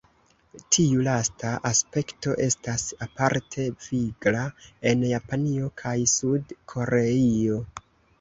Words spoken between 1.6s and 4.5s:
aspekto estas aparte vigla